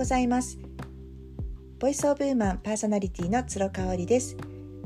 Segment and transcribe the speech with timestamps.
[0.00, 0.58] ございます。
[1.78, 4.34] ボイスオブウーマンパーソナリティの鶴香織です。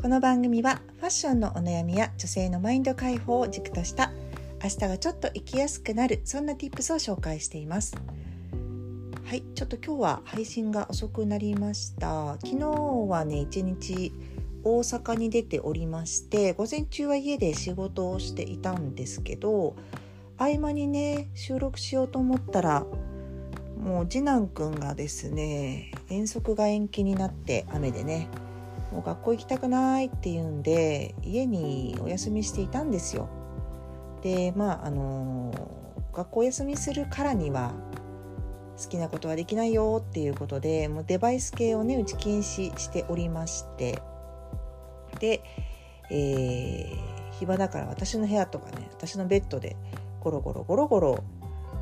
[0.02, 4.10] この番組はファッションのお悩みや女性のマインド解放を軸とした
[4.60, 7.94] 明日がちょっと生きやすくなるそんな tips を紹介しています。
[9.24, 12.36] はいちょっと今日は配信が遅くなりました。
[12.44, 12.68] 昨日
[13.08, 14.12] はね一日
[14.64, 19.76] 大阪に出ておりまして午前中は家で仕事をしていたんですけど
[20.38, 22.84] 合間にね収録しようと思ったら
[23.84, 28.28] もう次男くんがですね遠足が延期になって雨でね
[28.90, 33.28] もう学校行きたくないっていうんで家にお休みしていたんですよ。
[34.22, 35.52] でまああの
[36.14, 37.74] 学校休みするからには
[38.82, 44.00] 好きなことはできないよっていうことでもうデバイス系をね打ち禁止しておりまして
[45.20, 45.42] で、
[46.10, 49.76] えー、暇だから私の部屋とかね私のベッドで
[50.20, 51.24] ゴロゴロゴロゴロ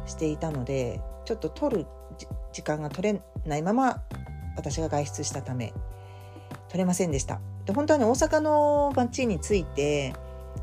[0.06, 1.86] していたのでちょっと取る
[2.52, 4.02] 時間が取れないまま
[4.56, 5.72] 私が外出したため
[6.68, 7.40] 取れませんでした。
[7.64, 10.14] で本当はね大阪の街に着いて、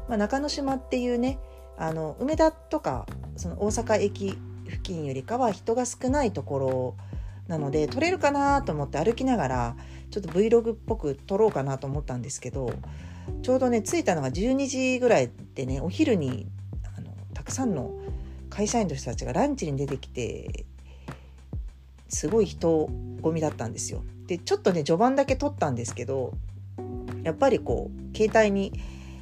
[0.08, 1.40] まあ、中之島っていうね
[1.78, 3.06] あの梅田とか
[3.38, 6.96] その大阪駅付近よりかは人が少ないところ
[7.48, 9.76] なので撮れるかなと思って歩きながら
[10.12, 12.72] ちょっと Vlog っぽく撮ろうかなと思ったんですけど
[13.42, 16.48] ちょうどね着いたのが12時ぐらいでねお昼に
[16.98, 17.92] あのたくさんの
[18.60, 20.66] 会社員の人たちがランチに出てきて
[22.10, 22.90] すごい人
[23.22, 24.04] 混みだったんですよ。
[24.28, 26.34] でちょっとね序盤だけ撮ったんですけど
[27.24, 28.74] やっぱりこう携帯に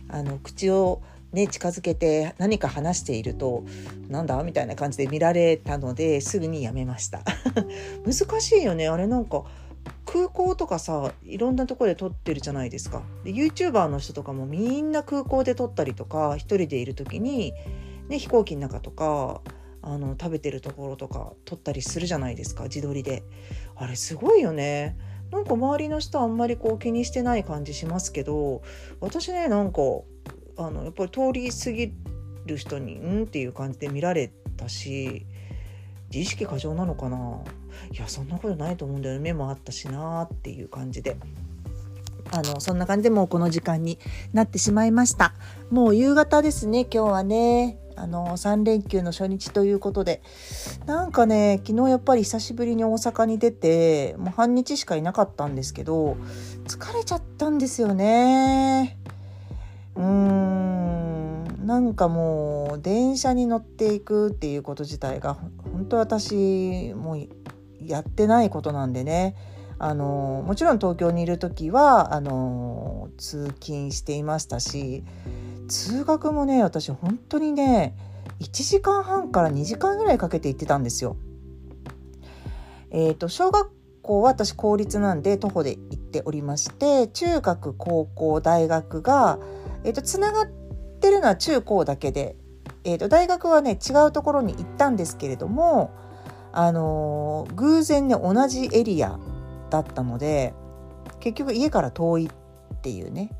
[0.09, 3.63] あの口をね近づけて何か話していると
[4.07, 4.41] なんだ？
[4.41, 7.21] みたいな感じで見られたのですぐにやめました。
[8.07, 8.87] 難しいよね。
[8.87, 9.43] あれなんか
[10.07, 13.03] 空港とかさいろんなとこで撮ってるじゃないですか。
[13.23, 17.53] で YouTuber の人とかもみんな空港で撮ったりとか一人でいる時に、
[18.09, 19.41] ね、飛行機の中とか
[19.81, 23.23] あの食べてるところとか撮ったりするじゃないですか自撮りで。
[23.75, 24.97] あれすごいよね。
[25.31, 28.61] なんか周りの人あんまりこう気にしてない感じしますけど
[29.01, 29.81] 私ねなんか
[30.57, 31.93] あのやっぱり通り過ぎ
[32.45, 35.25] る人にんっていう感じで見られたし
[36.09, 37.43] 自意識過剰なのかな。
[37.91, 39.21] いやそんなことないと思うんだよね。
[39.21, 41.17] 目もあったしなっていう感じで。
[42.31, 43.99] あのそんな感じでもうこの時間に
[44.33, 45.33] なってしまいました。
[45.69, 47.77] もう夕方ですね今日はね。
[47.97, 50.21] あの3連休の初日ということで
[50.85, 56.15] なんかね昨日やっぱり久しぶりに大阪に出てもう半日しかいなかったんですけど
[56.65, 58.97] 疲れちゃったんですよね。
[59.95, 60.57] うーん。
[61.67, 65.33] なんかもう電車に乗っていくっていうこと自体が
[65.73, 67.27] 本当私もう
[67.85, 69.35] やってないことなんでね。
[69.79, 75.03] あのもちろん東京にいる時はあの通勤していましたし
[75.67, 77.95] 通学もね私本当にね
[78.39, 81.17] 1時間半から2時間ぐらいかけて行ってたんですよ。
[82.91, 83.69] えーと、小学
[84.01, 89.39] 校は私公立なんで徒歩で行っておりまして中学高校大学が、
[89.83, 90.47] えーと、つながっ
[91.01, 92.37] てるのは中高だけで、
[92.85, 95.93] えーと大学はね違うところに行ったんですけれども
[96.53, 99.19] あのー、偶然ね同じエリア
[99.69, 100.53] だったので
[101.19, 103.31] 結局家から遠いっていうね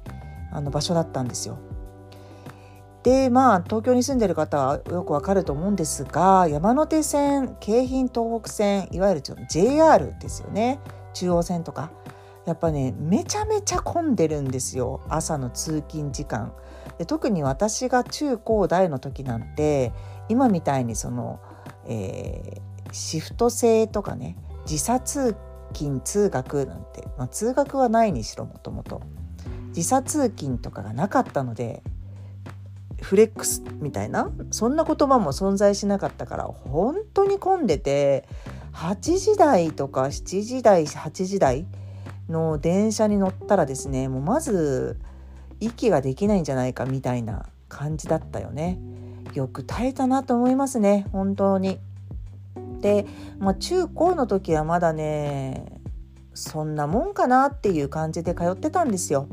[0.51, 1.57] あの場所だったんですよ。
[3.07, 10.81] でまあ東京に住んでる方はよくわかると思うんですが山手線京浜東北線いわゆる JR ですよね。
[11.13, 11.89] 中央線とか。
[12.45, 14.99] やっぱねめちゃめちゃ混んでるんですよ。
[15.07, 16.51] 朝の通勤時間。
[16.97, 19.93] で特に私が中高大の時なんて
[20.27, 21.39] 今みたいにその、
[21.87, 24.35] えー、シフト制とかね
[24.65, 25.33] 時差通
[25.71, 29.01] 勤通学なんて、まあ、通学はないにしろもともと。
[29.71, 31.83] 時差通勤とかがなかったので
[33.01, 38.27] フレックスみたいなそんな言葉も存在しなかったから本当に混んでて
[38.73, 41.65] 8時台とか7時台8時台
[42.29, 44.99] の電車に乗ったらですねもうまず
[45.59, 48.79] 息ができないんじゃないかみたいな感じだったよね。
[49.33, 51.79] よく耐えたなと思いますね本当に。
[52.81, 53.05] で、
[53.39, 55.81] まあ、中高の時はまだね
[56.33, 59.27] そんなもんかなっていう感じで通ってたんですよ。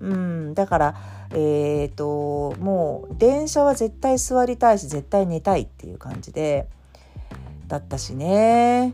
[0.00, 0.94] うん、だから
[1.34, 6.68] えーと、もう電車は絶対座りたいし絶対寝たいっていう感じで
[7.68, 8.92] だったしね。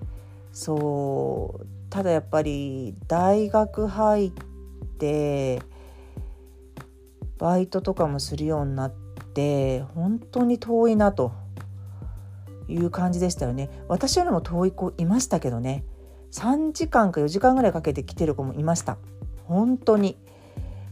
[0.52, 1.67] そう。
[1.90, 4.32] ただやっぱり大学入っ
[4.99, 5.62] て
[7.38, 8.93] バイトとかもするようになっ
[9.35, 11.32] て本当に遠いなと
[12.69, 13.70] いう感じでしたよね。
[13.88, 15.85] 私よりも遠い子いましたけどね。
[16.31, 18.99] 3時間か4時間ぐらいかけて来てる子もいました。
[19.44, 20.19] 本当に。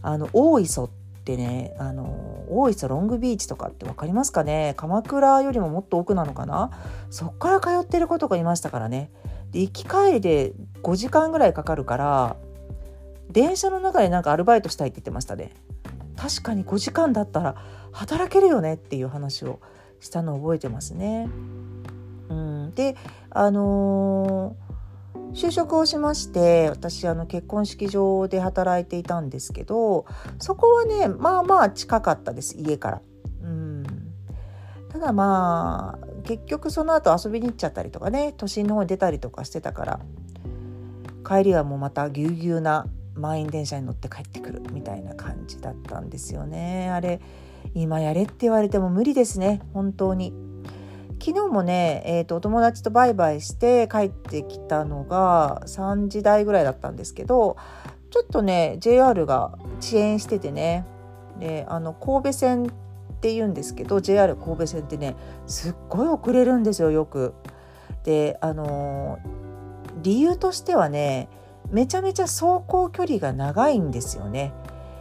[0.03, 0.91] あの大磯っ
[1.27, 4.75] ってねあの大磯ロングビーチとかって分かりますかね？
[4.77, 6.71] 鎌倉よりももっと奥なのかな？
[7.11, 9.11] そっから通ってる子とかいましたからね。
[9.51, 10.53] で行き帰りで
[10.85, 12.37] 5時間ぐらいかかるから
[13.29, 15.53] 電車の中でなんかアルバイトしたいって言ってましたね。
[16.17, 17.57] 確かに5時間だったら
[17.91, 18.75] 働けるよね？
[18.75, 19.59] っていう話を
[19.99, 21.29] したのを覚えてますね。
[22.29, 22.97] うん、で
[23.31, 24.66] あのー、
[25.35, 30.07] 就職をしまして私あの結婚式場で働いていたんですけど
[30.39, 33.03] そこはねまあまあ近かったです家から。
[33.43, 33.85] うん、
[34.89, 40.01] ただまあ結局その後遊びに行っちゃったりとかね都心の方に出たりとかしてたから
[41.27, 46.91] 帰りはもうまたぎゅうぎゅうな満員電車に乗って帰ってくるみたいな感じだったんですよね。
[46.91, 47.21] あれ
[47.75, 50.46] 今やれって言われても無理ですね本当に。
[51.27, 57.57] 昨日もね、えーと、お友達とバイバイして帰ってきたのが3時台ぐらいだったんですけど
[58.13, 60.87] ちょっとね JR が遅延しててね
[61.41, 62.67] であの神戸線っ
[63.21, 65.17] て言うんですけど JR 神戸線ってね
[65.49, 67.35] すっごい遅れるんですよよく。
[68.05, 69.19] であの
[70.05, 71.29] 理由としてはね
[71.71, 74.53] めちゃめちゃ走行距離が長いんですよね。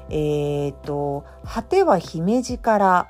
[0.10, 3.08] えっ、ー、と果ては姫路から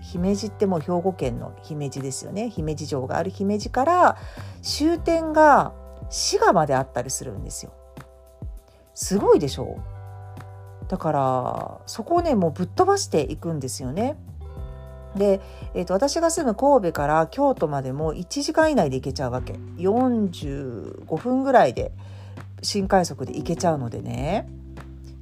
[0.00, 4.16] 姫路ってもう兵庫県の姫路ですよね姫路城がある姫路から
[4.62, 5.72] 終点が
[6.10, 7.72] 滋賀まであったりするんですよ。
[8.94, 9.78] すごいでしょ
[10.88, 14.16] だからそこをねもうぶっ飛ばしていくんですよね。
[15.14, 15.40] で、
[15.74, 21.92] えーと、私が住む神戸から京都までも1時間以内で行けちゃうわけ45分ぐらいで
[22.62, 24.48] 新快速で行けちゃうのでね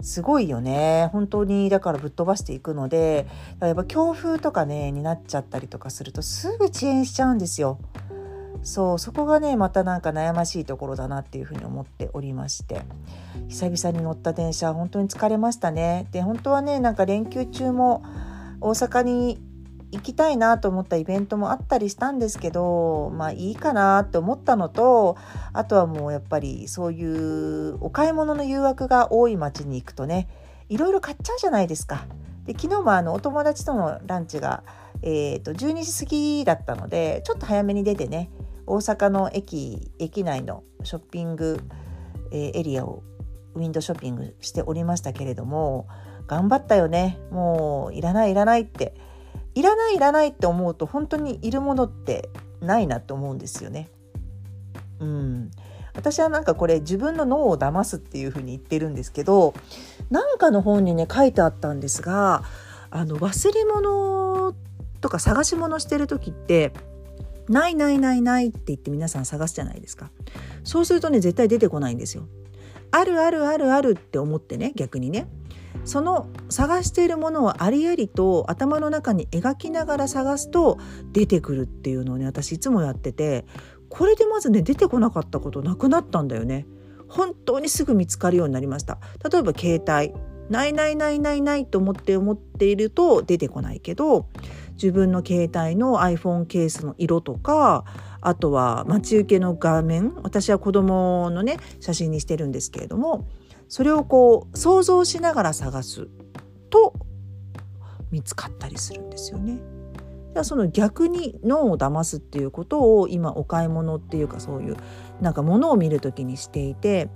[0.00, 3.26] すごいよね本当にだからぶっ飛ばしていくので
[3.60, 7.78] やっぱ強風とかねになっちゃったりとかするとすぐ遅延しちゃうんですよ。
[8.62, 12.82] そうそこがねまたなんか悩ましいところだなっていうふうに思っておりまして
[13.46, 16.08] 久々に乗った電車本当に疲れましたね。
[16.10, 18.02] で本当はねなんか連休中も
[18.60, 19.40] 大阪に
[19.92, 25.16] 行きたいなと思ったイベントもあったりしたんですけどまあいいかなって思ったのと
[25.52, 30.28] あとはもうやっぱりそういうお買い物の誘惑が多い街に行くとね
[30.68, 32.06] いろいろ買っちゃうじゃないですか。
[32.44, 34.62] で昨日もあのお友達とのランチが、
[35.02, 38.30] えーと、12時過ぎだったのでちょっと早めに出てね
[38.66, 41.60] 大阪の駅駅内のショッピング、
[42.30, 43.02] えー、エリアを
[43.54, 45.88] ウィンドショッピングしておりましたけれども
[46.26, 48.94] 頑張ったよねもういらないいらないって
[49.56, 52.28] いらないいらないって思うと本当にいるものって
[52.60, 53.88] ないなって思うんですよね。
[55.00, 55.50] うん、
[55.94, 59.54] 私はなんかこれ自分の脳を騙すっていうふうに言ってるんですけど
[60.10, 62.44] なんかの本にね書いてあったんですが
[62.90, 64.54] あの忘れ物
[65.00, 66.72] とか探し物してる時って
[67.48, 70.10] ないないないないって言って皆さん探すじゃないですか。
[70.64, 72.26] そうするとね絶対出てこないんですよ。
[72.90, 75.28] あるあるあるあるって思ってね逆にね。
[75.86, 80.78] その探しているものをありありと頭の中に描きながら探すと
[81.12, 83.46] 出てくるっていうのをね私いつもやってて
[83.88, 86.66] これでまずね出てこなかったことなくなったんだよね。
[87.08, 88.98] 本当にすぐ見つかるようになりました。
[89.30, 90.12] 例えば携帯
[90.50, 94.28] ないないないないないと思って思っていると出てこないけど
[94.72, 97.84] 自分の携帯の iPhone ケースの色とか
[98.20, 103.26] あとは待ち受けの画面私は子供のね写真にしてるんですけれども
[103.68, 106.08] それをこう想像しながら探す
[106.70, 106.94] と
[108.10, 109.58] 見つかったりするんですよね。
[110.34, 114.76] じゃあその逆に脳を騙すっていうことを今お買い物っていうかそういう
[115.20, 117.08] なんか物を見る時にしていて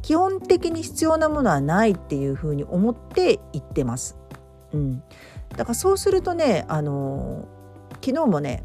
[0.00, 4.16] 基本的に必要なものはないっていうふうに思って言ってます。
[4.72, 5.02] うん、
[5.50, 7.46] だからそうするとねあの
[8.02, 8.64] 昨日もね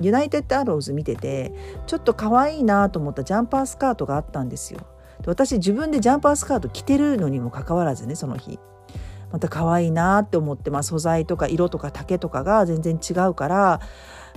[0.00, 1.52] ユナイテッドアローズ見てて
[1.86, 4.80] ちょっと可愛いなと思ったジャンパースカートがあったんですよ。
[5.26, 8.58] 私自分でジャンパースカート着てるのにもかかわらずねその日
[9.32, 13.80] また可愛いなって思って、まあ、素材とか色とか丈とかが全然違うから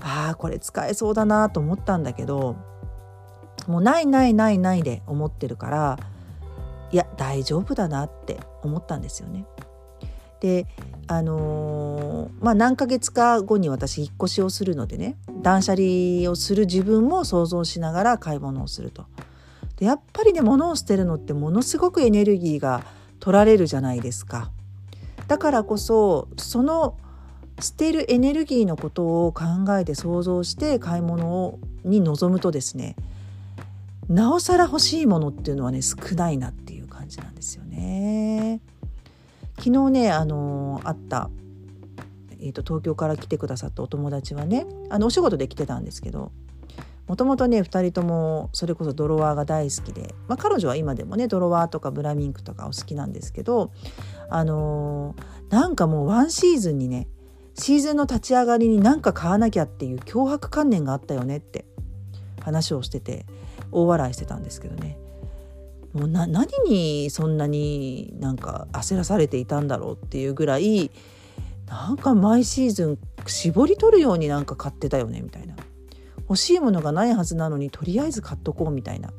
[0.01, 2.55] ああこれ使えそうだなと思ったんだけど
[3.67, 5.99] もうないないないないで思ってるから
[6.91, 9.45] いや大丈夫だなって思ったんですよね。
[10.39, 10.65] で
[11.07, 19.05] あのー、まあ何ヶ月か後に私引っ越しをするのでね断捨離をする自分も想像しながら買い物をすると。
[19.79, 22.83] でやっぱりね物を捨てるのってものすごくエネルギーが
[23.21, 24.51] 取られるじゃないですか。
[25.29, 26.97] だからこそその
[27.61, 29.43] 捨てるエネルギーのことを考
[29.77, 32.95] えて想像して買い物に臨むとですね
[34.09, 38.59] なおさら欲しいものっていうのはね少ないなっていう感じなんですよね。
[39.59, 41.29] 昨日ねあのあった、
[42.39, 46.31] えーと東京から来てくださったお友達はねあのお仕事で来てたんですけど
[47.09, 53.71] もともとね2人ともそれこそドロワーが大好きで、まあ、彼女は今でもねドロワーとかブラミンクとかお好きなんですけど
[54.29, 57.07] あのー、なんかもうワンシーズンにね
[57.55, 61.65] シーズンの立ち上がりに何か買わなきゃっていう脅迫観念があったよねって
[62.41, 63.25] 話をしてて
[63.71, 64.97] 大笑いしてたんですけどね。
[65.93, 70.91] もう何にそんなになんか焦らされていたんだろうっていうぐらい
[71.65, 75.55] なんか毎シーズン絞り取るようになんか買ってたよねみたいな。
[76.29, 79.11] 欲しいものがないはずなのにとりあえず買っとこうみたいな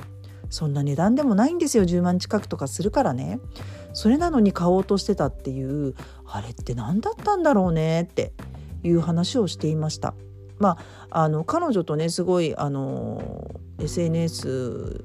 [0.49, 3.40] そんな値段でもないんですよ10万近くとかするからね
[3.93, 8.33] それなのに買おうとしてたっていうあれって何だったんだろうねって
[8.85, 10.14] いう話をしていました。
[10.59, 10.76] ま
[11.11, 15.05] あ、あの彼女とねすごいあの SNS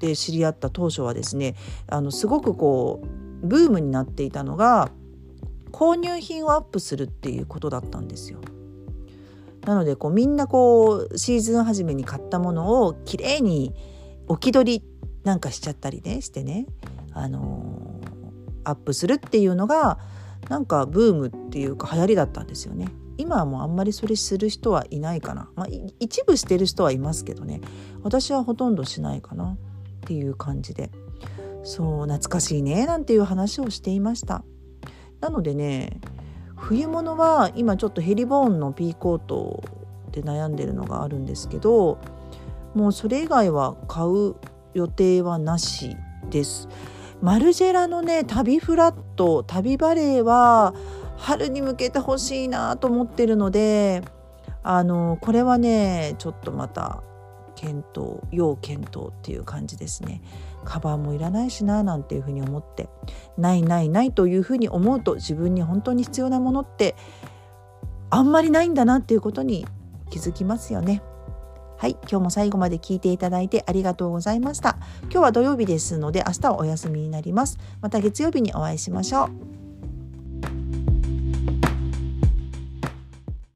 [0.00, 1.56] で知り合った当初はですね
[1.88, 3.02] あのすごくこ
[3.42, 4.90] うブームになっていたのが
[5.72, 8.40] 購入品をアップするっていうことだったんですよ。
[9.64, 13.74] なのでこうみんなこうシーズン初めに買ったものをきれいに
[14.26, 14.84] 置き取り
[15.24, 16.66] なんかしちゃったりねしてね、
[17.12, 19.98] あのー、アップするっていうのが
[20.48, 22.88] なんかブームっていうか流行りだったんですよね。
[23.16, 25.66] 今はもうあんまりそれする人はいないかな、まあ、
[26.00, 27.60] 一部してる人はいますけどね。
[28.02, 29.56] 私はほとんどしないかな。
[30.04, 30.90] っていう感じで。
[31.62, 34.44] そう懐かしいねなんていう話をしていました。
[35.20, 36.00] なのでね
[36.64, 39.62] 冬物は今ちょっとヘリボーンのピーコート
[40.12, 41.98] で悩んでるのがあるんですけど
[42.74, 44.34] もうそれ以外は買う
[44.72, 45.96] 予定はなし
[46.30, 46.68] です。
[47.20, 50.74] マルジェラのね旅フラット旅バレーは
[51.16, 54.02] 春に向けてほしいなと思ってるので
[54.62, 57.02] あのこれはねちょっとまた
[57.64, 60.20] 検討要検討っていう感じですね
[60.64, 62.90] カバーもいらないしななんていうふうに思って
[63.38, 66.94] ないないないというふうに思うと自分に本当に必要なものって
[68.10, 69.66] あんまりないんだなっていうことに
[70.10, 71.02] 気づきますよね。
[71.76, 74.76] はい、今日も最後まで聞いていただいてありがとうございました。
[75.04, 77.58] 今日は土曜日ですので明日はお休みになります。
[77.80, 79.63] また月曜日にお会いしましょう。